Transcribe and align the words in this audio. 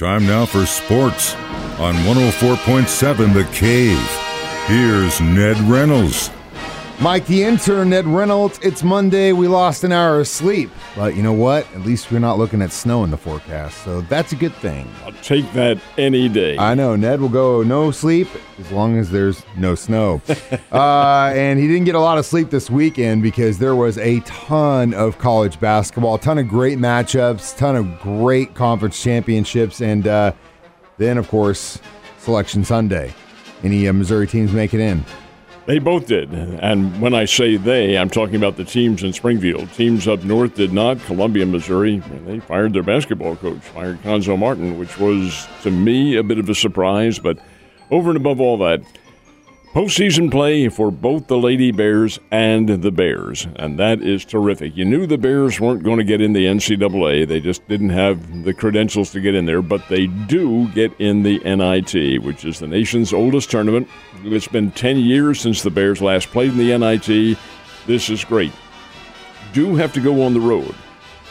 Time 0.00 0.24
now 0.24 0.46
for 0.46 0.64
sports 0.64 1.34
on 1.78 1.94
104.7 2.06 3.34
The 3.34 3.44
Cave. 3.52 3.98
Here's 4.66 5.20
Ned 5.20 5.58
Reynolds. 5.70 6.30
Mike 7.00 7.24
the 7.24 7.42
intern, 7.42 7.88
Ned 7.88 8.06
Reynolds. 8.06 8.60
It's 8.62 8.82
Monday. 8.82 9.32
We 9.32 9.48
lost 9.48 9.84
an 9.84 9.92
hour 9.92 10.20
of 10.20 10.28
sleep. 10.28 10.70
But 10.94 11.16
you 11.16 11.22
know 11.22 11.32
what? 11.32 11.66
At 11.72 11.80
least 11.80 12.12
we're 12.12 12.18
not 12.18 12.36
looking 12.36 12.60
at 12.60 12.72
snow 12.72 13.04
in 13.04 13.10
the 13.10 13.16
forecast. 13.16 13.82
So 13.84 14.02
that's 14.02 14.32
a 14.32 14.36
good 14.36 14.52
thing. 14.56 14.86
I'll 15.06 15.12
take 15.22 15.50
that 15.54 15.80
any 15.96 16.28
day. 16.28 16.58
I 16.58 16.74
know. 16.74 16.96
Ned 16.96 17.22
will 17.22 17.30
go 17.30 17.62
no 17.62 17.90
sleep 17.90 18.28
as 18.58 18.70
long 18.70 18.98
as 18.98 19.10
there's 19.10 19.42
no 19.56 19.74
snow. 19.74 20.20
uh, 20.72 21.32
and 21.34 21.58
he 21.58 21.66
didn't 21.68 21.84
get 21.84 21.94
a 21.94 22.00
lot 22.00 22.18
of 22.18 22.26
sleep 22.26 22.50
this 22.50 22.68
weekend 22.68 23.22
because 23.22 23.58
there 23.58 23.74
was 23.74 23.96
a 23.96 24.20
ton 24.20 24.92
of 24.92 25.16
college 25.16 25.58
basketball, 25.58 26.16
a 26.16 26.20
ton 26.20 26.36
of 26.36 26.48
great 26.48 26.76
matchups, 26.76 27.56
ton 27.56 27.76
of 27.76 27.98
great 28.00 28.54
conference 28.54 29.02
championships, 29.02 29.80
and 29.80 30.06
uh, 30.06 30.32
then, 30.98 31.16
of 31.16 31.28
course, 31.28 31.80
Selection 32.18 32.62
Sunday. 32.62 33.14
Any 33.64 33.88
uh, 33.88 33.94
Missouri 33.94 34.26
teams 34.26 34.52
make 34.52 34.74
it 34.74 34.80
in? 34.80 35.02
They 35.66 35.78
both 35.78 36.06
did. 36.06 36.32
And 36.32 37.00
when 37.00 37.14
I 37.14 37.26
say 37.26 37.56
they, 37.56 37.96
I'm 37.96 38.10
talking 38.10 38.36
about 38.36 38.56
the 38.56 38.64
teams 38.64 39.02
in 39.02 39.12
Springfield. 39.12 39.72
Teams 39.72 40.08
up 40.08 40.24
north 40.24 40.54
did 40.54 40.72
not. 40.72 40.98
Columbia, 41.04 41.46
Missouri, 41.46 41.98
they 42.26 42.40
fired 42.40 42.72
their 42.72 42.82
basketball 42.82 43.36
coach, 43.36 43.60
fired 43.60 44.02
Cuonzo 44.02 44.38
Martin, 44.38 44.78
which 44.78 44.98
was, 44.98 45.46
to 45.62 45.70
me, 45.70 46.16
a 46.16 46.22
bit 46.22 46.38
of 46.38 46.48
a 46.48 46.54
surprise. 46.54 47.18
But 47.18 47.38
over 47.90 48.10
and 48.10 48.16
above 48.16 48.40
all 48.40 48.58
that, 48.58 48.80
Postseason 49.72 50.32
play 50.32 50.68
for 50.68 50.90
both 50.90 51.28
the 51.28 51.38
Lady 51.38 51.70
Bears 51.70 52.18
and 52.32 52.68
the 52.68 52.90
Bears, 52.90 53.46
and 53.54 53.78
that 53.78 54.02
is 54.02 54.24
terrific. 54.24 54.76
You 54.76 54.84
knew 54.84 55.06
the 55.06 55.16
Bears 55.16 55.60
weren't 55.60 55.84
going 55.84 55.98
to 55.98 56.04
get 56.04 56.20
in 56.20 56.32
the 56.32 56.46
NCAA, 56.46 57.28
they 57.28 57.38
just 57.38 57.68
didn't 57.68 57.90
have 57.90 58.42
the 58.42 58.52
credentials 58.52 59.12
to 59.12 59.20
get 59.20 59.36
in 59.36 59.46
there, 59.46 59.62
but 59.62 59.86
they 59.88 60.08
do 60.08 60.66
get 60.70 60.92
in 60.98 61.22
the 61.22 61.38
NIT, 61.44 62.20
which 62.24 62.44
is 62.44 62.58
the 62.58 62.66
nation's 62.66 63.12
oldest 63.12 63.48
tournament. 63.48 63.88
It's 64.24 64.48
been 64.48 64.72
10 64.72 64.98
years 64.98 65.40
since 65.40 65.62
the 65.62 65.70
Bears 65.70 66.02
last 66.02 66.30
played 66.30 66.50
in 66.50 66.58
the 66.58 66.76
NIT. 66.76 67.38
This 67.86 68.10
is 68.10 68.24
great. 68.24 68.52
Do 69.52 69.76
have 69.76 69.92
to 69.92 70.00
go 70.00 70.24
on 70.24 70.34
the 70.34 70.40
road. 70.40 70.74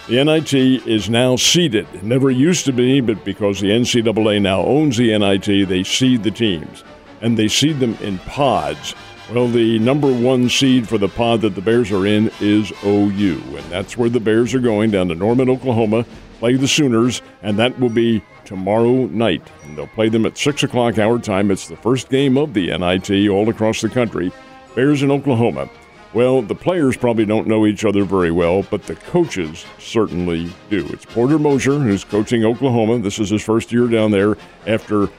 The 0.07 0.23
NIT 0.23 0.53
is 0.53 1.09
now 1.09 1.35
seeded. 1.35 2.05
Never 2.05 2.31
used 2.31 2.63
to 2.67 2.71
be, 2.71 3.01
but 3.01 3.25
because 3.25 3.59
the 3.59 3.71
NCAA 3.71 4.41
now 4.41 4.61
owns 4.61 4.95
the 4.95 5.17
NIT, 5.17 5.67
they 5.67 5.83
seed 5.83 6.23
the 6.23 6.31
teams 6.31 6.85
and 7.21 7.37
they 7.37 7.47
seed 7.47 7.79
them 7.79 7.95
in 8.01 8.17
pods. 8.19 8.95
Well, 9.31 9.47
the 9.47 9.77
number 9.79 10.11
one 10.11 10.49
seed 10.49 10.89
for 10.89 10.97
the 10.97 11.07
pod 11.07 11.41
that 11.41 11.53
the 11.53 11.61
Bears 11.61 11.91
are 11.91 12.05
in 12.07 12.31
is 12.39 12.73
OU, 12.83 13.41
and 13.45 13.65
that's 13.65 13.95
where 13.95 14.09
the 14.09 14.19
Bears 14.19 14.55
are 14.55 14.59
going 14.59 14.89
down 14.89 15.07
to 15.09 15.15
Norman, 15.15 15.49
Oklahoma, 15.49 16.05
play 16.39 16.55
the 16.55 16.67
Sooners, 16.67 17.21
and 17.43 17.59
that 17.59 17.79
will 17.79 17.89
be 17.89 18.23
tomorrow 18.45 19.05
night. 19.05 19.47
And 19.63 19.77
they'll 19.77 19.85
play 19.85 20.09
them 20.09 20.25
at 20.25 20.37
6 20.37 20.63
o'clock 20.63 20.97
our 20.97 21.19
time. 21.19 21.51
It's 21.51 21.67
the 21.67 21.77
first 21.77 22.09
game 22.09 22.37
of 22.37 22.55
the 22.55 22.75
NIT 22.75 23.29
all 23.29 23.47
across 23.49 23.81
the 23.81 23.89
country. 23.89 24.31
Bears 24.73 25.03
in 25.03 25.11
Oklahoma. 25.11 25.69
Well, 26.11 26.41
the 26.41 26.55
players 26.55 26.97
probably 26.97 27.25
don't 27.25 27.45
know 27.45 27.67
each 27.67 27.85
other 27.85 28.03
very 28.03 28.31
well, 28.31 28.63
but 28.63 28.83
the 28.83 28.95
coaches 28.95 29.63
certainly 29.77 30.51
do. 30.71 30.87
It's 30.87 31.05
Porter 31.05 31.37
Moser, 31.37 31.77
who's 31.77 32.03
coaching 32.03 32.43
Oklahoma. 32.43 32.97
This 32.97 33.19
is 33.19 33.29
his 33.29 33.43
first 33.43 33.71
year 33.71 33.85
down 33.85 34.09
there 34.09 34.35
after 34.65 35.09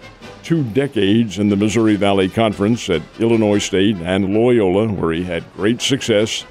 two 0.42 0.62
decades 0.62 1.38
in 1.38 1.48
the 1.48 1.56
Missouri 1.56 1.96
Valley 1.96 2.28
Conference 2.28 2.88
at 2.90 3.02
Illinois 3.18 3.58
State 3.58 3.96
and 3.96 4.34
Loyola, 4.34 4.88
where 4.92 5.12
he 5.12 5.24
had 5.24 5.44
great 5.54 5.80
success. 5.80 6.44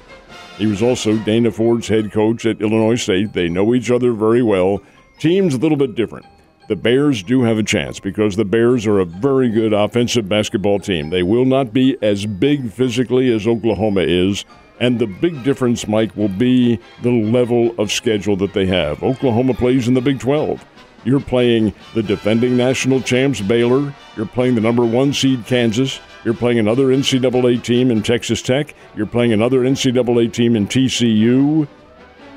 He 0.58 0.66
was 0.66 0.82
also 0.82 1.16
Dana 1.18 1.50
Ford's 1.50 1.88
head 1.88 2.12
coach 2.12 2.44
at 2.46 2.60
Illinois 2.60 2.96
State. 2.96 3.32
They 3.32 3.48
know 3.48 3.74
each 3.74 3.90
other 3.90 4.12
very 4.12 4.42
well. 4.42 4.82
Team's 5.18 5.54
a 5.54 5.58
little 5.58 5.78
bit 5.78 5.94
different. 5.94 6.26
The 6.68 6.76
Bears 6.76 7.22
do 7.22 7.42
have 7.42 7.58
a 7.58 7.62
chance 7.62 7.98
because 7.98 8.36
the 8.36 8.44
Bears 8.44 8.86
are 8.86 9.00
a 9.00 9.04
very 9.04 9.48
good 9.48 9.72
offensive 9.72 10.28
basketball 10.28 10.78
team. 10.78 11.10
They 11.10 11.22
will 11.22 11.44
not 11.44 11.72
be 11.72 11.96
as 12.00 12.26
big 12.26 12.70
physically 12.70 13.32
as 13.34 13.46
Oklahoma 13.46 14.02
is, 14.02 14.44
and 14.78 14.98
the 14.98 15.06
big 15.06 15.42
difference, 15.42 15.88
Mike, 15.88 16.16
will 16.16 16.28
be 16.28 16.78
the 17.02 17.10
level 17.10 17.74
of 17.78 17.90
schedule 17.90 18.36
that 18.36 18.54
they 18.54 18.66
have. 18.66 19.02
Oklahoma 19.02 19.54
plays 19.54 19.88
in 19.88 19.94
the 19.94 20.00
Big 20.00 20.20
12. 20.20 20.64
You're 21.04 21.20
playing 21.20 21.72
the 21.94 22.02
defending 22.02 22.56
national 22.56 23.00
champs 23.00 23.40
Baylor. 23.40 23.94
You're 24.16 24.26
playing 24.26 24.54
the 24.54 24.60
number 24.60 24.84
one 24.84 25.12
seed 25.12 25.46
Kansas. 25.46 26.00
You're 26.24 26.34
playing 26.34 26.58
another 26.58 26.86
NCAA 26.86 27.62
team 27.62 27.90
in 27.90 28.02
Texas 28.02 28.42
Tech. 28.42 28.74
You're 28.94 29.06
playing 29.06 29.32
another 29.32 29.60
NCAA 29.60 30.32
team 30.32 30.56
in 30.56 30.66
TCU. 30.66 31.66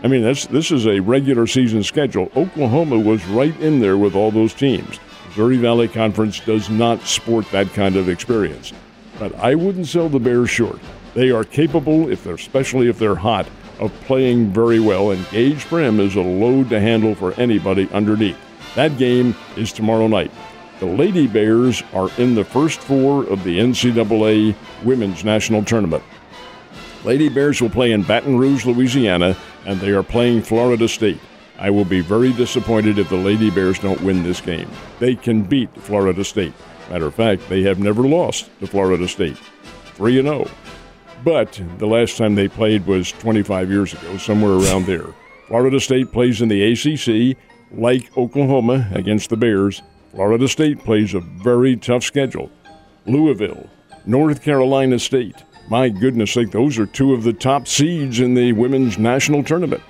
I 0.03 0.07
mean, 0.07 0.21
this 0.21 0.45
this 0.47 0.71
is 0.71 0.85
a 0.85 0.99
regular 0.99 1.47
season 1.47 1.83
schedule. 1.83 2.31
Oklahoma 2.35 2.99
was 2.99 3.25
right 3.27 3.57
in 3.59 3.79
there 3.79 3.97
with 3.97 4.15
all 4.15 4.31
those 4.31 4.53
teams. 4.53 4.99
Missouri 5.27 5.57
Valley 5.57 5.87
Conference 5.87 6.39
does 6.39 6.69
not 6.69 7.01
sport 7.01 7.49
that 7.51 7.73
kind 7.73 7.95
of 7.95 8.07
experience. 8.07 8.71
But 9.19 9.35
I 9.35 9.55
wouldn't 9.55 9.87
sell 9.87 10.09
the 10.09 10.19
Bears 10.19 10.49
short. 10.49 10.79
They 11.13 11.31
are 11.31 11.43
capable, 11.43 12.09
if 12.09 12.23
they're 12.23 12.35
especially 12.35 12.87
if 12.87 12.99
they're 12.99 13.15
hot, 13.15 13.47
of 13.79 13.93
playing 14.01 14.51
very 14.51 14.79
well. 14.79 15.11
And 15.11 15.23
Gaige 15.25 15.65
Prim 15.65 15.99
is 15.99 16.15
a 16.15 16.21
load 16.21 16.69
to 16.69 16.79
handle 16.79 17.15
for 17.15 17.33
anybody 17.33 17.89
underneath. 17.91 18.37
That 18.75 18.97
game 18.97 19.35
is 19.55 19.71
tomorrow 19.71 20.07
night. 20.07 20.31
The 20.79 20.85
Lady 20.87 21.27
Bears 21.27 21.83
are 21.93 22.09
in 22.17 22.35
the 22.35 22.43
first 22.43 22.79
four 22.79 23.23
of 23.25 23.43
the 23.43 23.59
NCAA 23.59 24.55
Women's 24.83 25.23
National 25.23 25.63
Tournament. 25.63 26.03
Lady 27.03 27.29
Bears 27.29 27.61
will 27.61 27.69
play 27.69 27.91
in 27.91 28.03
Baton 28.03 28.37
Rouge, 28.37 28.65
Louisiana, 28.65 29.37
and 29.65 29.79
they 29.79 29.91
are 29.91 30.03
playing 30.03 30.41
Florida 30.41 30.87
State. 30.87 31.19
I 31.59 31.69
will 31.69 31.85
be 31.85 32.01
very 32.01 32.33
disappointed 32.33 32.97
if 32.97 33.09
the 33.09 33.15
Lady 33.15 33.49
Bears 33.49 33.77
don't 33.77 34.01
win 34.01 34.23
this 34.23 34.41
game. 34.41 34.69
They 34.99 35.15
can 35.15 35.43
beat 35.43 35.73
Florida 35.75 36.23
State. 36.23 36.53
Matter 36.89 37.05
of 37.05 37.15
fact, 37.15 37.47
they 37.49 37.61
have 37.63 37.79
never 37.79 38.01
lost 38.01 38.49
to 38.59 38.67
Florida 38.67 39.07
State. 39.07 39.37
3 39.95 40.21
0. 40.21 40.47
But 41.23 41.61
the 41.77 41.87
last 41.87 42.17
time 42.17 42.35
they 42.35 42.47
played 42.47 42.85
was 42.85 43.11
25 43.13 43.69
years 43.69 43.93
ago, 43.93 44.17
somewhere 44.17 44.53
around 44.53 44.85
there. 44.85 45.07
Florida 45.47 45.79
State 45.79 46.11
plays 46.11 46.41
in 46.41 46.49
the 46.49 46.63
ACC, 46.71 47.37
like 47.73 48.15
Oklahoma 48.17 48.87
against 48.93 49.29
the 49.29 49.37
Bears, 49.37 49.81
Florida 50.11 50.47
State 50.47 50.83
plays 50.83 51.13
a 51.13 51.19
very 51.19 51.75
tough 51.75 52.03
schedule. 52.03 52.51
Louisville, 53.05 53.69
North 54.05 54.41
Carolina 54.41 54.99
State. 54.99 55.43
My 55.69 55.89
goodness 55.89 56.31
sake, 56.31 56.51
those 56.51 56.77
are 56.77 56.85
two 56.85 57.13
of 57.13 57.23
the 57.23 57.33
top 57.33 57.67
seeds 57.67 58.19
in 58.19 58.33
the 58.33 58.51
women's 58.53 58.97
national 58.97 59.43
tournament. 59.43 59.81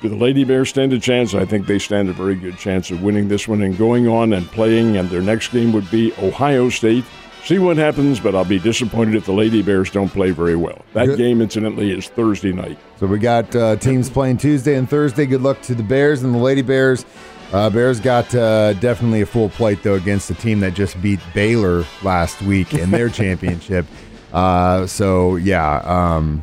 Do 0.00 0.08
the 0.10 0.16
Lady 0.16 0.44
Bears 0.44 0.68
stand 0.68 0.92
a 0.92 1.00
chance? 1.00 1.32
I 1.32 1.46
think 1.46 1.66
they 1.66 1.78
stand 1.78 2.10
a 2.10 2.12
very 2.12 2.34
good 2.34 2.58
chance 2.58 2.90
of 2.90 3.02
winning 3.02 3.28
this 3.28 3.48
one 3.48 3.62
and 3.62 3.78
going 3.78 4.06
on 4.06 4.34
and 4.34 4.46
playing. 4.48 4.98
And 4.98 5.08
their 5.08 5.22
next 5.22 5.48
game 5.48 5.72
would 5.72 5.90
be 5.90 6.12
Ohio 6.18 6.68
State. 6.68 7.04
See 7.44 7.58
what 7.58 7.76
happens, 7.76 8.20
but 8.20 8.34
I'll 8.34 8.46
be 8.46 8.58
disappointed 8.58 9.14
if 9.16 9.26
the 9.26 9.32
Lady 9.32 9.60
Bears 9.60 9.90
don't 9.90 10.08
play 10.08 10.30
very 10.30 10.56
well. 10.56 10.82
That 10.94 11.06
good. 11.06 11.18
game, 11.18 11.42
incidentally, 11.42 11.90
is 11.90 12.08
Thursday 12.08 12.52
night. 12.52 12.78
So 12.98 13.06
we 13.06 13.18
got 13.18 13.54
uh, 13.54 13.76
teams 13.76 14.08
playing 14.08 14.38
Tuesday 14.38 14.76
and 14.76 14.88
Thursday. 14.88 15.26
Good 15.26 15.42
luck 15.42 15.60
to 15.62 15.74
the 15.74 15.82
Bears 15.82 16.22
and 16.22 16.34
the 16.34 16.38
Lady 16.38 16.62
Bears. 16.62 17.04
Uh, 17.52 17.68
Bears 17.68 18.00
got 18.00 18.34
uh, 18.34 18.72
definitely 18.74 19.20
a 19.20 19.26
full 19.26 19.50
plate 19.50 19.82
though 19.82 19.94
against 19.94 20.28
the 20.28 20.34
team 20.34 20.58
that 20.60 20.72
just 20.72 21.00
beat 21.02 21.20
Baylor 21.34 21.84
last 22.02 22.40
week 22.40 22.72
in 22.72 22.90
their 22.90 23.08
championship. 23.10 23.84
Uh, 24.32 24.86
so 24.86 25.36
yeah, 25.36 25.82
um, 25.84 26.42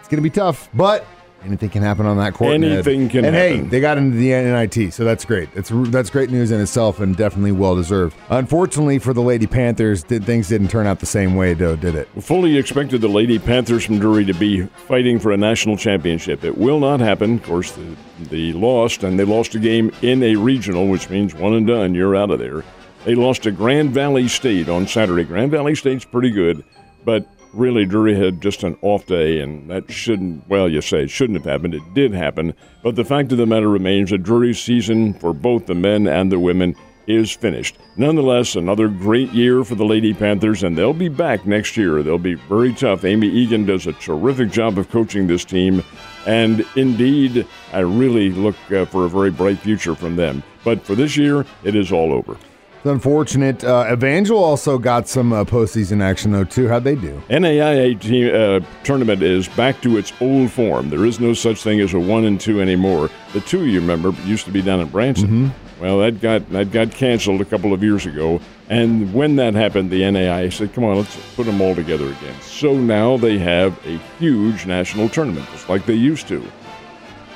it's 0.00 0.08
gonna 0.08 0.20
be 0.20 0.30
tough, 0.30 0.68
but 0.74 1.06
Anything 1.44 1.70
can 1.70 1.82
happen 1.82 2.04
on 2.04 2.16
that 2.16 2.34
court. 2.34 2.54
Anything 2.54 3.02
Ned. 3.02 3.10
can 3.10 3.24
and 3.24 3.34
happen. 3.34 3.64
hey, 3.64 3.68
they 3.68 3.80
got 3.80 3.96
into 3.96 4.16
the 4.16 4.30
NIT, 4.30 4.92
so 4.92 5.04
that's 5.04 5.24
great. 5.24 5.52
That's 5.54 5.70
that's 5.72 6.10
great 6.10 6.30
news 6.30 6.50
in 6.50 6.60
itself, 6.60 6.98
and 6.98 7.16
definitely 7.16 7.52
well 7.52 7.76
deserved. 7.76 8.16
Unfortunately 8.28 8.98
for 8.98 9.12
the 9.12 9.22
Lady 9.22 9.46
Panthers, 9.46 10.02
did, 10.02 10.24
things 10.24 10.48
didn't 10.48 10.68
turn 10.68 10.86
out 10.86 10.98
the 10.98 11.06
same 11.06 11.36
way, 11.36 11.54
though, 11.54 11.76
did 11.76 11.94
it? 11.94 12.08
Fully 12.20 12.56
expected 12.56 13.00
the 13.00 13.08
Lady 13.08 13.38
Panthers 13.38 13.84
from 13.84 13.98
Drury 14.00 14.24
to 14.24 14.34
be 14.34 14.62
fighting 14.62 15.20
for 15.20 15.30
a 15.30 15.36
national 15.36 15.76
championship. 15.76 16.42
It 16.44 16.58
will 16.58 16.80
not 16.80 16.98
happen. 16.98 17.34
Of 17.36 17.44
course, 17.44 17.70
the, 17.72 17.96
the 18.30 18.52
lost, 18.54 19.04
and 19.04 19.18
they 19.18 19.24
lost 19.24 19.54
a 19.54 19.60
game 19.60 19.92
in 20.02 20.22
a 20.24 20.34
regional, 20.34 20.88
which 20.88 21.08
means 21.08 21.34
one 21.34 21.54
and 21.54 21.66
done. 21.66 21.94
You're 21.94 22.16
out 22.16 22.30
of 22.30 22.40
there. 22.40 22.64
They 23.04 23.14
lost 23.14 23.44
to 23.44 23.52
Grand 23.52 23.92
Valley 23.92 24.26
State 24.26 24.68
on 24.68 24.88
Saturday. 24.88 25.22
Grand 25.24 25.52
Valley 25.52 25.76
State's 25.76 26.04
pretty 26.04 26.30
good, 26.30 26.64
but 27.04 27.26
really 27.58 27.84
Drury 27.84 28.14
had 28.14 28.40
just 28.40 28.62
an 28.62 28.76
off 28.82 29.06
day, 29.06 29.40
and 29.40 29.68
that 29.70 29.90
shouldn't, 29.90 30.48
well, 30.48 30.68
you 30.68 30.80
say 30.80 31.02
it 31.02 31.10
shouldn't 31.10 31.38
have 31.38 31.50
happened. 31.50 31.74
It 31.74 31.94
did 31.94 32.14
happen. 32.14 32.54
But 32.82 32.96
the 32.96 33.04
fact 33.04 33.32
of 33.32 33.38
the 33.38 33.46
matter 33.46 33.68
remains 33.68 34.10
that 34.10 34.22
Drury's 34.22 34.60
season 34.60 35.14
for 35.14 35.34
both 35.34 35.66
the 35.66 35.74
men 35.74 36.06
and 36.06 36.30
the 36.30 36.38
women 36.38 36.76
is 37.08 37.32
finished. 37.32 37.76
Nonetheless, 37.96 38.54
another 38.54 38.86
great 38.86 39.30
year 39.32 39.64
for 39.64 39.74
the 39.74 39.84
Lady 39.84 40.12
Panthers, 40.12 40.62
and 40.62 40.76
they'll 40.76 40.92
be 40.92 41.08
back 41.08 41.46
next 41.46 41.76
year. 41.76 42.02
They'll 42.02 42.18
be 42.18 42.34
very 42.34 42.72
tough. 42.74 43.04
Amy 43.04 43.28
Eagan 43.28 43.64
does 43.64 43.86
a 43.86 43.94
terrific 43.94 44.50
job 44.50 44.78
of 44.78 44.90
coaching 44.90 45.26
this 45.26 45.44
team, 45.44 45.82
and 46.26 46.66
indeed, 46.76 47.46
I 47.72 47.80
really 47.80 48.30
look 48.30 48.56
uh, 48.70 48.84
for 48.84 49.06
a 49.06 49.08
very 49.08 49.30
bright 49.30 49.58
future 49.58 49.94
from 49.94 50.16
them. 50.16 50.42
But 50.64 50.82
for 50.82 50.94
this 50.94 51.16
year, 51.16 51.46
it 51.64 51.74
is 51.74 51.90
all 51.90 52.12
over. 52.12 52.36
It's 52.78 52.86
unfortunate. 52.86 53.64
Uh, 53.64 53.88
Evangel 53.90 54.38
also 54.38 54.78
got 54.78 55.08
some 55.08 55.32
uh, 55.32 55.44
postseason 55.44 56.00
action 56.00 56.30
though 56.30 56.44
too. 56.44 56.68
How'd 56.68 56.84
they 56.84 56.94
do? 56.94 57.20
NAIA 57.28 58.00
team, 58.00 58.32
uh, 58.32 58.60
tournament 58.84 59.20
is 59.20 59.48
back 59.48 59.80
to 59.82 59.96
its 59.96 60.12
old 60.20 60.52
form. 60.52 60.88
There 60.88 61.04
is 61.04 61.18
no 61.18 61.34
such 61.34 61.62
thing 61.62 61.80
as 61.80 61.92
a 61.92 61.98
one 61.98 62.24
and 62.24 62.40
two 62.40 62.60
anymore. 62.60 63.10
The 63.32 63.40
two 63.40 63.66
you 63.66 63.80
remember 63.80 64.10
used 64.24 64.44
to 64.44 64.52
be 64.52 64.62
down 64.62 64.78
in 64.78 64.88
Branson. 64.88 65.28
Mm-hmm. 65.28 65.82
Well, 65.82 65.98
that 65.98 66.20
got 66.20 66.48
that 66.50 66.70
got 66.70 66.92
canceled 66.92 67.40
a 67.40 67.44
couple 67.44 67.72
of 67.72 67.82
years 67.82 68.06
ago, 68.06 68.40
and 68.68 69.12
when 69.12 69.36
that 69.36 69.54
happened, 69.54 69.90
the 69.90 70.02
NAIA 70.02 70.52
said, 70.52 70.72
"Come 70.72 70.84
on, 70.84 70.96
let's 70.98 71.16
put 71.34 71.46
them 71.46 71.60
all 71.60 71.74
together 71.74 72.06
again." 72.06 72.40
So 72.42 72.76
now 72.76 73.16
they 73.16 73.38
have 73.38 73.76
a 73.86 73.98
huge 74.18 74.66
national 74.66 75.08
tournament, 75.08 75.46
just 75.50 75.68
like 75.68 75.84
they 75.84 75.94
used 75.94 76.28
to. 76.28 76.44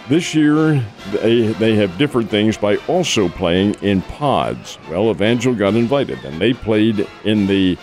This 0.09 0.35
year, 0.35 0.85
they, 1.13 1.53
they 1.53 1.77
have 1.77 1.97
different 1.97 2.29
things 2.29 2.57
by 2.57 2.77
also 2.89 3.29
playing 3.29 3.75
in 3.83 4.03
pods. 4.03 4.79
Well, 4.91 5.11
Evangel 5.11 5.55
got 5.55 5.75
invited, 5.75 6.25
and 6.25 6.41
they 6.41 6.53
played 6.53 7.07
in 7.25 7.47
the 7.47 7.79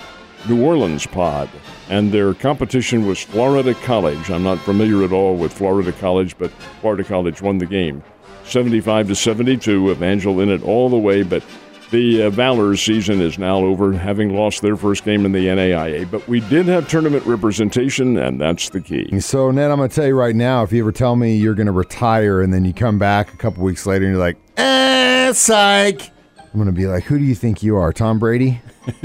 New 0.47 0.63
Orleans 0.63 1.05
pod, 1.07 1.49
and 1.89 2.11
their 2.11 2.33
competition 2.33 3.07
was 3.07 3.21
Florida 3.21 3.73
College. 3.73 4.29
I'm 4.29 4.43
not 4.43 4.59
familiar 4.59 5.03
at 5.03 5.13
all 5.13 5.35
with 5.37 5.53
Florida 5.53 5.93
College, 5.93 6.37
but 6.37 6.51
Florida 6.81 7.05
College 7.05 7.41
won 7.41 7.57
the 7.57 7.65
game. 7.65 8.03
75 8.43 9.07
to 9.09 9.15
72, 9.15 9.91
Evangel 9.91 10.41
in 10.41 10.49
it 10.49 10.63
all 10.63 10.89
the 10.89 10.97
way, 10.97 11.23
but 11.23 11.43
the 11.91 12.23
uh, 12.23 12.29
Valor 12.29 12.75
season 12.75 13.21
is 13.21 13.37
now 13.37 13.57
over, 13.57 13.93
having 13.93 14.35
lost 14.35 14.61
their 14.61 14.75
first 14.75 15.03
game 15.03 15.25
in 15.25 15.31
the 15.31 15.47
NAIA. 15.47 16.09
But 16.09 16.27
we 16.27 16.39
did 16.41 16.67
have 16.67 16.87
tournament 16.87 17.25
representation, 17.25 18.17
and 18.17 18.39
that's 18.39 18.69
the 18.69 18.81
key. 18.81 19.19
So, 19.19 19.51
Ned, 19.51 19.71
I'm 19.71 19.77
going 19.77 19.89
to 19.89 19.95
tell 19.95 20.07
you 20.07 20.15
right 20.15 20.35
now 20.35 20.63
if 20.63 20.71
you 20.71 20.81
ever 20.81 20.91
tell 20.91 21.15
me 21.15 21.35
you're 21.35 21.55
going 21.55 21.67
to 21.67 21.71
retire 21.71 22.41
and 22.41 22.53
then 22.53 22.65
you 22.65 22.73
come 22.73 22.99
back 22.99 23.33
a 23.33 23.37
couple 23.37 23.63
weeks 23.63 23.85
later 23.85 24.05
and 24.05 24.13
you're 24.15 24.23
like, 24.23 24.37
eh, 24.57 25.31
psych, 25.33 26.01
I'm 26.37 26.53
going 26.53 26.67
to 26.67 26.71
be 26.71 26.87
like, 26.87 27.03
who 27.03 27.17
do 27.17 27.25
you 27.25 27.35
think 27.35 27.63
you 27.63 27.75
are, 27.75 27.91
Tom 27.93 28.19
Brady? 28.19 28.61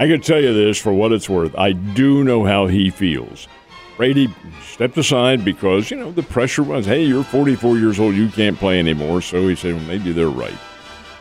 I 0.00 0.06
can 0.06 0.20
tell 0.20 0.40
you 0.40 0.54
this 0.54 0.78
for 0.78 0.92
what 0.92 1.12
it's 1.12 1.28
worth. 1.28 1.54
I 1.58 1.72
do 1.72 2.24
know 2.24 2.44
how 2.44 2.66
he 2.66 2.90
feels. 2.90 3.48
Brady 3.98 4.34
stepped 4.62 4.96
aside 4.96 5.44
because, 5.44 5.90
you 5.90 5.98
know, 5.98 6.10
the 6.10 6.22
pressure 6.22 6.62
was, 6.62 6.86
hey, 6.86 7.04
you're 7.04 7.22
44 7.22 7.76
years 7.76 8.00
old, 8.00 8.14
you 8.14 8.28
can't 8.28 8.56
play 8.56 8.78
anymore. 8.78 9.20
So 9.20 9.46
he 9.46 9.54
said, 9.54 9.74
well, 9.74 9.84
maybe 9.84 10.12
they're 10.12 10.28
right. 10.28 10.56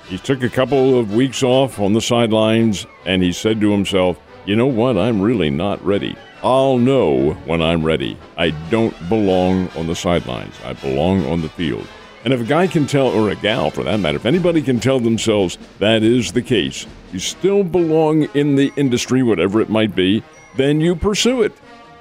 He 0.10 0.18
took 0.18 0.42
a 0.42 0.50
couple 0.50 0.98
of 0.98 1.14
weeks 1.14 1.44
off 1.44 1.80
on 1.80 1.94
the 1.94 2.02
sidelines 2.02 2.88
and 3.06 3.22
he 3.22 3.32
said 3.32 3.62
to 3.62 3.72
himself, 3.72 4.20
you 4.44 4.56
know 4.56 4.66
what? 4.66 4.98
I'm 4.98 5.22
really 5.22 5.52
not 5.52 5.86
ready. 5.86 6.16
I'll 6.42 6.80
know 6.80 7.34
when 7.46 7.62
I'm 7.62 7.86
ready. 7.86 8.18
I 8.36 8.50
don't 8.72 8.96
belong 9.08 9.70
on 9.78 9.86
the 9.86 9.96
sidelines, 9.96 10.56
I 10.66 10.74
belong 10.74 11.28
on 11.28 11.42
the 11.42 11.50
field. 11.50 11.88
And 12.26 12.34
if 12.34 12.42
a 12.42 12.46
guy 12.46 12.66
can 12.66 12.88
tell, 12.88 13.08
or 13.08 13.30
a 13.30 13.36
gal 13.36 13.70
for 13.70 13.84
that 13.84 14.00
matter, 14.00 14.16
if 14.16 14.26
anybody 14.26 14.64
can 14.64 14.80
tell 14.80 15.00
themselves 15.00 15.60
that 15.78 16.02
is 16.02 16.32
the 16.32 16.42
case, 16.42 16.88
you 17.14 17.20
still 17.20 17.64
belong 17.64 18.24
in 18.34 18.56
the 18.56 18.74
industry, 18.78 19.22
whatever 19.22 19.62
it 19.62 19.70
might 19.70 19.96
be, 19.96 20.24
then 20.56 20.82
you 20.82 20.96
pursue 20.96 21.44
it. 21.44 21.54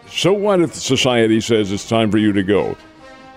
So 0.09 0.33
what 0.33 0.61
if 0.61 0.75
society 0.75 1.43
says 1.43 1.71
it's 1.71 1.87
time 1.87 2.11
for 2.11 2.19
you 2.19 2.33
to 2.33 2.43
go? 2.43 2.75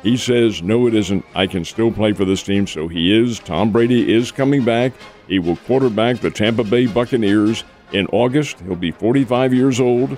He 0.04 0.18
says, 0.18 0.64
no, 0.64 0.88
it 0.88 0.96
isn't. 0.96 1.24
I 1.36 1.48
can 1.48 1.64
still 1.64 1.92
play 1.92 2.14
for 2.14 2.26
this 2.26 2.44
team. 2.44 2.66
So 2.66 2.88
he 2.88 3.16
is. 3.16 3.40
Tom 3.40 3.72
Brady 3.72 4.12
is 4.14 4.32
coming 4.32 4.66
back. 4.66 4.94
He 5.28 5.40
will 5.40 5.58
quarterback 5.58 6.20
the 6.20 6.32
Tampa 6.32 6.64
Bay 6.64 6.88
Buccaneers 6.88 7.64
in 7.94 8.08
August. 8.08 8.60
He'll 8.62 8.76
be 8.76 8.92
45 8.92 9.54
years 9.54 9.80
old. 9.80 10.18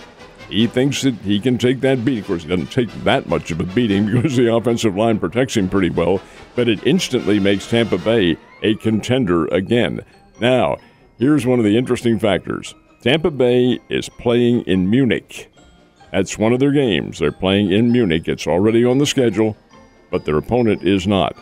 He 0.50 0.68
thinks 0.68 1.02
that 1.02 1.16
he 1.16 1.40
can 1.40 1.58
take 1.58 1.82
that 1.82 2.06
beating. 2.06 2.22
Of 2.22 2.28
course, 2.28 2.44
he 2.44 2.50
doesn't 2.50 2.72
take 2.72 2.92
that 3.04 3.28
much 3.28 3.52
of 3.52 3.60
a 3.60 3.64
beating 3.64 4.06
because 4.12 4.36
the 4.36 4.54
offensive 4.54 4.96
line 4.96 5.20
protects 5.20 5.58
him 5.58 5.70
pretty 5.70 5.90
well, 5.90 6.22
but 6.56 6.68
it 6.68 6.86
instantly 6.86 7.40
makes 7.40 7.68
Tampa 7.68 7.98
Bay 7.98 8.38
a 8.62 8.76
contender 8.76 9.46
again. 9.48 10.02
Now, 10.40 10.78
here's 11.18 11.46
one 11.46 11.60
of 11.60 11.66
the 11.66 11.78
interesting 11.78 12.20
factors 12.20 12.74
Tampa 13.02 13.32
Bay 13.32 13.80
is 13.90 14.10
playing 14.10 14.62
in 14.62 14.90
Munich. 14.90 15.52
That's 16.12 16.38
one 16.38 16.54
of 16.54 16.60
their 16.60 16.72
games. 16.72 17.18
They're 17.20 17.32
playing 17.32 17.72
in 17.72 17.92
Munich. 17.92 18.28
It's 18.28 18.46
already 18.46 18.86
on 18.86 19.00
the 19.00 19.06
schedule, 19.06 19.58
but 20.14 20.26
their 20.26 20.38
opponent 20.38 20.84
is 20.84 21.08
not. 21.08 21.36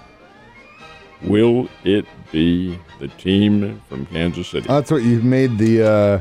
Will 1.24 1.68
it 1.84 2.06
be 2.32 2.80
the 3.00 3.10
team 3.10 3.82
from 3.90 4.06
Kansas 4.06 4.48
City? 4.48 4.66
That's 4.66 4.90
what 4.90 5.04
you 5.04 5.22
made 5.22 5.58
the 5.58 5.84
uh, 5.86 6.20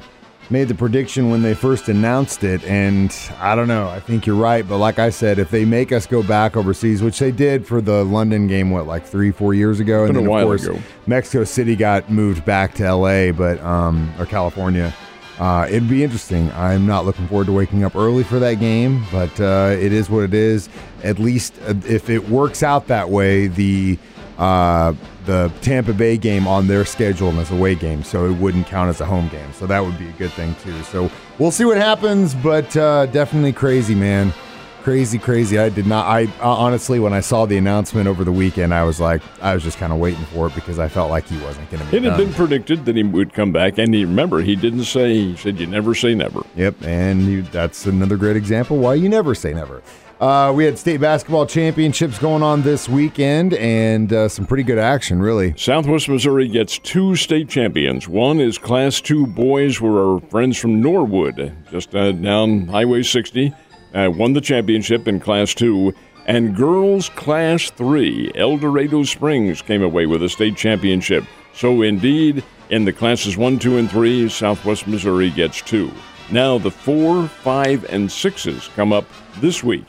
made 0.50 0.66
the 0.66 0.74
prediction 0.74 1.30
when 1.30 1.42
they 1.42 1.54
first 1.54 1.88
announced 1.88 2.42
it, 2.42 2.62
and 2.64 3.16
I 3.38 3.54
don't 3.54 3.68
know. 3.68 3.88
I 3.88 4.00
think 4.00 4.26
you're 4.26 4.34
right, 4.34 4.66
but 4.66 4.78
like 4.78 4.98
I 4.98 5.10
said, 5.10 5.38
if 5.38 5.52
they 5.52 5.64
make 5.64 5.92
us 5.92 6.06
go 6.06 6.24
back 6.24 6.56
overseas, 6.56 7.04
which 7.04 7.20
they 7.20 7.30
did 7.30 7.68
for 7.68 7.80
the 7.80 8.04
London 8.04 8.48
game, 8.48 8.72
what 8.72 8.84
like 8.88 9.06
three, 9.06 9.30
four 9.30 9.54
years 9.54 9.78
ago, 9.78 10.08
Been 10.08 10.16
and 10.16 10.26
then 10.26 10.34
a 10.34 10.38
of 10.38 10.44
course 10.44 10.64
ago. 10.64 10.78
Mexico 11.06 11.44
City 11.44 11.76
got 11.76 12.10
moved 12.10 12.44
back 12.44 12.74
to 12.74 12.84
L.A., 12.84 13.30
but 13.30 13.60
um, 13.60 14.12
or 14.18 14.26
California. 14.26 14.92
Uh, 15.40 15.66
it'd 15.68 15.88
be 15.88 16.04
interesting. 16.04 16.52
I'm 16.52 16.86
not 16.86 17.06
looking 17.06 17.26
forward 17.26 17.46
to 17.46 17.52
waking 17.52 17.82
up 17.82 17.96
early 17.96 18.22
for 18.22 18.38
that 18.38 18.60
game, 18.60 19.06
but 19.10 19.40
uh, 19.40 19.74
it 19.74 19.90
is 19.90 20.10
what 20.10 20.22
it 20.22 20.34
is. 20.34 20.68
At 21.02 21.18
least 21.18 21.54
uh, 21.66 21.72
if 21.88 22.10
it 22.10 22.28
works 22.28 22.62
out 22.62 22.88
that 22.88 23.08
way, 23.08 23.46
the 23.46 23.98
uh, 24.36 24.92
the 25.24 25.50
Tampa 25.62 25.94
Bay 25.94 26.18
game 26.18 26.46
on 26.46 26.66
their 26.66 26.84
schedule 26.84 27.30
and 27.30 27.38
as 27.38 27.50
a 27.50 27.54
away 27.54 27.74
game, 27.74 28.02
so 28.02 28.26
it 28.26 28.32
wouldn't 28.32 28.66
count 28.66 28.90
as 28.90 29.00
a 29.00 29.06
home 29.06 29.28
game. 29.28 29.50
So 29.54 29.66
that 29.66 29.82
would 29.82 29.98
be 29.98 30.08
a 30.08 30.12
good 30.12 30.32
thing 30.32 30.54
too. 30.62 30.82
So 30.82 31.10
we'll 31.38 31.50
see 31.50 31.64
what 31.64 31.78
happens, 31.78 32.34
but 32.34 32.76
uh, 32.76 33.06
definitely 33.06 33.54
crazy, 33.54 33.94
man. 33.94 34.34
Crazy, 34.82 35.18
crazy. 35.18 35.58
I 35.58 35.68
did 35.68 35.86
not. 35.86 36.06
I 36.06 36.24
uh, 36.40 36.48
honestly, 36.48 36.98
when 37.00 37.12
I 37.12 37.20
saw 37.20 37.44
the 37.44 37.58
announcement 37.58 38.08
over 38.08 38.24
the 38.24 38.32
weekend, 38.32 38.72
I 38.72 38.82
was 38.84 38.98
like, 38.98 39.20
I 39.42 39.52
was 39.54 39.62
just 39.62 39.76
kind 39.78 39.92
of 39.92 39.98
waiting 39.98 40.24
for 40.26 40.46
it 40.46 40.54
because 40.54 40.78
I 40.78 40.88
felt 40.88 41.10
like 41.10 41.26
he 41.26 41.36
wasn't 41.38 41.70
going 41.70 41.84
to 41.84 41.90
be 41.90 41.98
It 41.98 42.02
had 42.04 42.10
done. 42.16 42.26
been 42.26 42.32
predicted 42.34 42.86
that 42.86 42.96
he 42.96 43.02
would 43.02 43.34
come 43.34 43.52
back, 43.52 43.76
and 43.76 43.92
he 43.94 44.04
remember 44.06 44.40
he 44.40 44.56
didn't 44.56 44.84
say. 44.84 45.12
He 45.14 45.36
said, 45.36 45.60
"You 45.60 45.66
never 45.66 45.94
say 45.94 46.14
never." 46.14 46.40
Yep, 46.56 46.76
and 46.82 47.22
you, 47.26 47.42
that's 47.42 47.84
another 47.86 48.16
great 48.16 48.36
example 48.36 48.78
why 48.78 48.94
you 48.94 49.08
never 49.10 49.34
say 49.34 49.52
never. 49.52 49.82
Uh, 50.18 50.52
we 50.54 50.64
had 50.66 50.78
state 50.78 51.00
basketball 51.00 51.46
championships 51.46 52.18
going 52.18 52.42
on 52.42 52.60
this 52.62 52.88
weekend, 52.90 53.54
and 53.54 54.12
uh, 54.12 54.28
some 54.28 54.44
pretty 54.46 54.62
good 54.62 54.76
action, 54.78 55.18
really. 55.20 55.54
Southwest 55.56 56.10
Missouri 56.10 56.46
gets 56.46 56.78
two 56.78 57.16
state 57.16 57.48
champions. 57.48 58.06
One 58.06 58.38
is 58.38 58.58
Class 58.58 59.00
2 59.00 59.26
boys, 59.28 59.78
who 59.78 59.86
are 59.96 60.14
our 60.16 60.20
friends 60.20 60.58
from 60.58 60.82
Norwood, 60.82 61.54
just 61.70 61.94
uh, 61.94 62.12
down 62.12 62.66
Highway 62.66 63.02
60, 63.02 63.50
uh, 63.94 64.10
won 64.10 64.32
the 64.32 64.40
championship 64.40 65.06
in 65.08 65.20
Class 65.20 65.54
2. 65.54 65.94
And 66.26 66.54
girls 66.54 67.08
Class 67.10 67.70
3, 67.70 68.32
El 68.34 68.58
Dorado 68.58 69.02
Springs 69.02 69.62
came 69.62 69.82
away 69.82 70.06
with 70.06 70.22
a 70.22 70.28
state 70.28 70.56
championship. 70.56 71.24
So, 71.54 71.82
indeed, 71.82 72.44
in 72.68 72.84
the 72.84 72.92
classes 72.92 73.36
1, 73.36 73.58
2, 73.58 73.78
and 73.78 73.90
3, 73.90 74.28
Southwest 74.28 74.86
Missouri 74.86 75.30
gets 75.30 75.60
two. 75.62 75.90
Now, 76.30 76.58
the 76.58 76.70
4, 76.70 77.26
5, 77.26 77.84
and 77.90 78.08
6s 78.08 78.72
come 78.76 78.92
up 78.92 79.04
this 79.40 79.64
week 79.64 79.84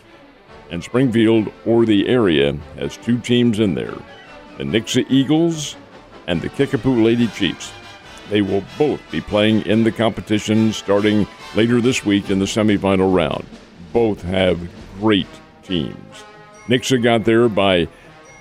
and 0.71 0.83
Springfield 0.83 1.51
or 1.65 1.85
the 1.85 2.07
area 2.07 2.53
has 2.77 2.97
two 2.97 3.19
teams 3.19 3.59
in 3.59 3.75
there 3.75 3.95
the 4.57 4.63
Nixa 4.63 5.05
Eagles 5.09 5.75
and 6.27 6.41
the 6.41 6.49
Kickapoo 6.49 7.03
Lady 7.03 7.27
Chiefs. 7.27 7.71
They 8.29 8.41
will 8.41 8.63
both 8.77 9.01
be 9.11 9.21
playing 9.21 9.61
in 9.65 9.83
the 9.83 9.91
competition 9.91 10.71
starting 10.71 11.27
later 11.55 11.81
this 11.81 12.05
week 12.05 12.29
in 12.29 12.39
the 12.39 12.45
semifinal 12.45 13.13
round. 13.13 13.45
Both 13.93 14.21
have 14.23 14.59
great 14.99 15.27
teams. 15.63 16.23
Nixa 16.67 17.01
got 17.01 17.25
there 17.25 17.49
by 17.49 17.87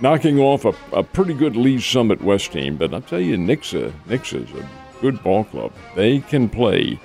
knocking 0.00 0.38
off 0.38 0.64
a, 0.64 0.74
a 0.92 1.02
pretty 1.02 1.34
good 1.34 1.56
Lee 1.56 1.80
Summit 1.80 2.22
West 2.22 2.52
team, 2.52 2.76
but 2.76 2.94
I'll 2.94 3.00
tell 3.00 3.20
you, 3.20 3.36
Nixa, 3.36 3.92
Nixa 4.06 4.44
is 4.44 4.60
a 4.60 4.68
good 5.00 5.22
ball 5.22 5.44
club. 5.44 5.72
They 5.94 6.20
can 6.20 6.48
play 6.48 7.00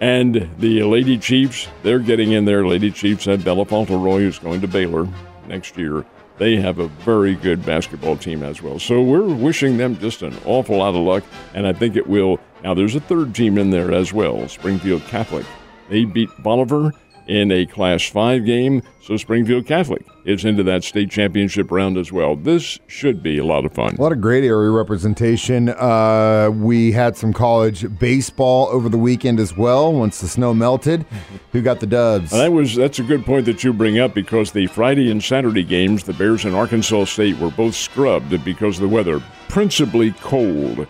and 0.00 0.50
the 0.58 0.82
Lady 0.82 1.16
Chiefs, 1.16 1.68
they're 1.82 1.98
getting 1.98 2.32
in 2.32 2.44
there. 2.44 2.66
Lady 2.66 2.90
Chiefs 2.90 3.24
had 3.24 3.44
Bella 3.44 3.64
Fontleroy, 3.64 4.20
who's 4.20 4.38
going 4.38 4.60
to 4.60 4.68
Baylor 4.68 5.08
next 5.48 5.76
year. 5.78 6.04
They 6.38 6.56
have 6.56 6.80
a 6.80 6.88
very 6.88 7.34
good 7.34 7.64
basketball 7.64 8.18
team 8.18 8.42
as 8.42 8.60
well. 8.60 8.78
So 8.78 9.00
we're 9.00 9.22
wishing 9.22 9.78
them 9.78 9.98
just 9.98 10.20
an 10.20 10.36
awful 10.44 10.78
lot 10.78 10.90
of 10.90 10.96
luck, 10.96 11.24
and 11.54 11.66
I 11.66 11.72
think 11.72 11.96
it 11.96 12.06
will. 12.06 12.38
Now, 12.62 12.74
there's 12.74 12.94
a 12.94 13.00
third 13.00 13.34
team 13.34 13.56
in 13.56 13.70
there 13.70 13.92
as 13.92 14.12
well 14.12 14.46
Springfield 14.48 15.02
Catholic. 15.04 15.46
They 15.88 16.04
beat 16.04 16.28
Bolivar 16.40 16.92
in 17.26 17.50
a 17.50 17.66
Class 17.66 18.04
5 18.08 18.44
game, 18.44 18.82
so 19.00 19.16
Springfield 19.16 19.66
Catholic 19.66 20.04
is 20.24 20.44
into 20.44 20.62
that 20.64 20.82
state 20.82 21.10
championship 21.10 21.70
round 21.70 21.96
as 21.96 22.10
well. 22.10 22.34
This 22.34 22.78
should 22.88 23.22
be 23.22 23.38
a 23.38 23.44
lot 23.44 23.64
of 23.64 23.72
fun. 23.72 23.94
A 23.96 24.02
lot 24.02 24.12
of 24.12 24.20
great 24.20 24.44
area 24.44 24.70
representation. 24.70 25.68
Uh, 25.68 26.50
we 26.52 26.92
had 26.92 27.16
some 27.16 27.32
college 27.32 27.98
baseball 27.98 28.66
over 28.68 28.88
the 28.88 28.98
weekend 28.98 29.38
as 29.38 29.56
well. 29.56 29.92
Once 29.92 30.20
the 30.20 30.28
snow 30.28 30.52
melted, 30.52 31.06
who 31.52 31.62
got 31.62 31.80
the 31.80 31.86
dubs? 31.86 32.30
That 32.30 32.52
was 32.52 32.74
that's 32.74 32.98
a 32.98 33.04
good 33.04 33.24
point 33.24 33.46
that 33.46 33.62
you 33.62 33.72
bring 33.72 33.98
up 33.98 34.14
because 34.14 34.52
the 34.52 34.66
Friday 34.66 35.10
and 35.10 35.22
Saturday 35.22 35.64
games, 35.64 36.04
the 36.04 36.14
Bears 36.14 36.44
and 36.44 36.54
Arkansas 36.54 37.04
State 37.04 37.38
were 37.38 37.50
both 37.50 37.74
scrubbed 37.74 38.44
because 38.44 38.76
of 38.76 38.82
the 38.82 38.94
weather, 38.94 39.22
principally 39.48 40.12
cold. 40.20 40.86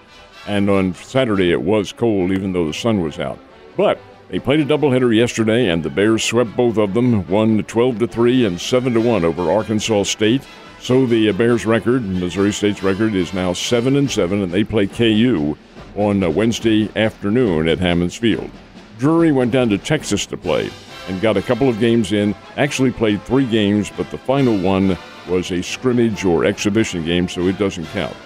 And 0.47 0.71
on 0.71 0.95
Saturday 0.95 1.52
it 1.52 1.61
was 1.61 1.93
cold 1.93 2.31
even 2.31 2.52
though 2.52 2.66
the 2.66 2.75
sun 2.75 3.00
was 3.00 3.19
out. 3.19 3.38
But 3.76 4.00
they 4.28 4.38
played 4.38 4.61
a 4.61 4.64
doubleheader 4.64 5.14
yesterday 5.14 5.68
and 5.68 5.83
the 5.83 5.90
Bears 5.90 6.25
swept 6.25 6.56
both 6.56 6.78
of 6.78 6.95
them, 6.95 7.26
won 7.28 7.62
12 7.62 8.00
to 8.00 8.06
3 8.06 8.47
and 8.47 8.61
7 8.61 8.95
to 8.95 9.00
1 9.00 9.25
over 9.25 9.50
Arkansas 9.50 10.02
State. 10.04 10.42
So 10.80 11.06
the 11.06 11.28
uh, 11.28 11.33
Bears 11.33 11.64
record, 11.64 12.04
Missouri 12.04 12.52
State's 12.52 12.83
record 12.83 13.14
is 13.14 13.33
now 13.33 13.52
7 13.52 13.97
and 13.97 14.11
7 14.11 14.42
and 14.42 14.52
they 14.52 14.64
play 14.64 14.87
KU 14.87 15.56
on 15.95 16.23
uh, 16.23 16.30
Wednesday 16.30 16.90
afternoon 16.97 17.68
at 17.68 17.78
Hammons 17.78 18.16
Field. 18.16 18.50
Drury 18.99 19.33
went 19.33 19.52
down 19.52 19.68
to 19.68 19.78
Texas 19.78 20.26
to 20.26 20.37
play 20.37 20.71
and 21.09 21.21
got 21.21 21.37
a 21.37 21.42
couple 21.42 21.68
of 21.68 21.78
games 21.78 22.12
in. 22.12 22.35
Actually 22.56 22.90
played 22.90 23.23
three 23.23 23.47
games, 23.47 23.90
but 23.97 24.11
the 24.11 24.18
final 24.18 24.59
one 24.59 24.97
was 25.28 25.50
a 25.50 25.62
scrimmage 25.62 26.25
or 26.25 26.45
exhibition 26.45 27.04
game, 27.04 27.28
so 27.28 27.47
it 27.47 27.59
doesn't 27.59 27.87
count. 27.87 28.16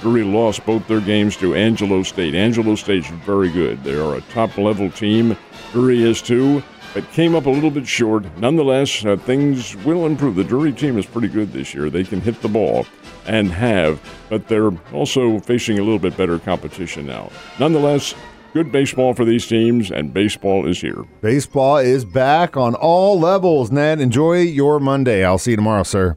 Drury 0.00 0.24
lost 0.24 0.64
both 0.64 0.86
their 0.88 1.00
games 1.00 1.36
to 1.38 1.54
Angelo 1.54 2.02
State. 2.02 2.34
Angelo 2.34 2.74
State's 2.74 3.08
very 3.08 3.50
good. 3.50 3.82
They 3.84 3.94
are 3.94 4.14
a 4.14 4.20
top 4.22 4.56
level 4.58 4.90
team. 4.90 5.36
Drury 5.72 6.02
is 6.02 6.22
too, 6.22 6.62
but 6.94 7.10
came 7.12 7.34
up 7.34 7.46
a 7.46 7.50
little 7.50 7.70
bit 7.70 7.86
short. 7.86 8.24
Nonetheless, 8.38 9.04
uh, 9.04 9.16
things 9.16 9.76
will 9.84 10.06
improve. 10.06 10.36
The 10.36 10.44
Drury 10.44 10.72
team 10.72 10.98
is 10.98 11.06
pretty 11.06 11.28
good 11.28 11.52
this 11.52 11.74
year. 11.74 11.90
They 11.90 12.04
can 12.04 12.20
hit 12.20 12.40
the 12.42 12.48
ball 12.48 12.86
and 13.26 13.50
have, 13.50 14.00
but 14.28 14.48
they're 14.48 14.72
also 14.92 15.38
facing 15.40 15.78
a 15.78 15.82
little 15.82 15.98
bit 15.98 16.16
better 16.16 16.38
competition 16.38 17.06
now. 17.06 17.30
Nonetheless, 17.58 18.14
good 18.52 18.72
baseball 18.72 19.14
for 19.14 19.24
these 19.24 19.46
teams, 19.46 19.90
and 19.90 20.12
baseball 20.12 20.66
is 20.66 20.80
here. 20.80 21.04
Baseball 21.20 21.78
is 21.78 22.04
back 22.04 22.56
on 22.56 22.74
all 22.74 23.18
levels, 23.18 23.70
Ned. 23.70 24.00
Enjoy 24.00 24.40
your 24.40 24.80
Monday. 24.80 25.24
I'll 25.24 25.38
see 25.38 25.52
you 25.52 25.56
tomorrow, 25.56 25.84
sir. 25.84 26.16